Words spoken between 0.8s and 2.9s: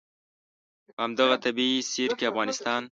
په همدغه طبعي سیر کې افغانستان.